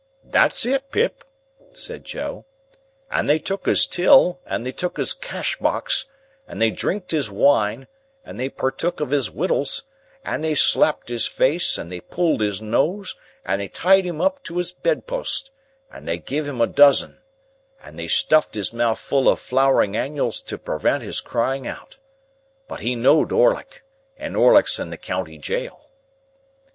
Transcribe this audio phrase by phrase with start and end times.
[0.25, 1.23] "That's it, Pip,"
[1.73, 2.45] said Joe;
[3.11, 6.05] "and they took his till, and they took his cash box,
[6.47, 7.85] and they drinked his wine,
[8.25, 9.83] and they partook of his wittles,
[10.25, 14.41] and they slapped his face, and they pulled his nose, and they tied him up
[14.45, 15.51] to his bedpust,
[15.91, 17.19] and they giv' him a dozen,
[17.83, 21.97] and they stuffed his mouth full of flowering annuals to prewent his crying out.
[22.67, 23.83] But he knowed Orlick,
[24.17, 25.91] and Orlick's in the county jail."